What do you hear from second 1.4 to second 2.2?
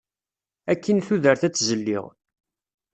ad tt-zelliɣ.